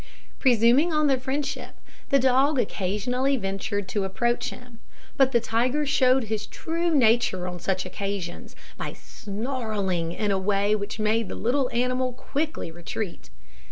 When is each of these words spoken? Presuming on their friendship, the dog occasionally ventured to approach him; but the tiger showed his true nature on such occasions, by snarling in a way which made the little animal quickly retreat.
Presuming 0.39 0.91
on 0.91 1.05
their 1.05 1.19
friendship, 1.19 1.77
the 2.09 2.17
dog 2.17 2.57
occasionally 2.57 3.37
ventured 3.37 3.87
to 3.89 4.03
approach 4.03 4.49
him; 4.49 4.79
but 5.15 5.31
the 5.31 5.39
tiger 5.39 5.85
showed 5.85 6.23
his 6.23 6.47
true 6.47 6.89
nature 6.89 7.47
on 7.47 7.59
such 7.59 7.85
occasions, 7.85 8.55
by 8.77 8.93
snarling 8.93 10.11
in 10.11 10.31
a 10.31 10.39
way 10.39 10.73
which 10.75 10.97
made 10.97 11.27
the 11.29 11.35
little 11.35 11.69
animal 11.71 12.13
quickly 12.13 12.71
retreat. 12.71 13.29